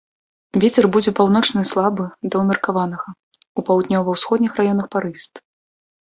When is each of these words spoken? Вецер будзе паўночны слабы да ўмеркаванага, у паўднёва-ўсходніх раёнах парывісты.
Вецер 0.61 0.85
будзе 0.93 1.11
паўночны 1.17 1.61
слабы 1.71 2.05
да 2.35 2.41
ўмеркаванага, 2.43 3.09
у 3.61 3.65
паўднёва-ўсходніх 3.67 4.57
раёнах 4.61 4.89
парывісты. 4.97 5.39